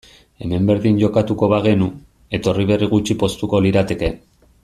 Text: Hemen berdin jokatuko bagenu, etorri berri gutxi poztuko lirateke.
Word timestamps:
Hemen 0.43 0.63
berdin 0.69 0.95
jokatuko 1.01 1.49
bagenu, 1.51 1.89
etorri 2.39 2.67
berri 2.73 2.91
gutxi 2.95 3.19
poztuko 3.27 3.63
lirateke. 3.67 4.13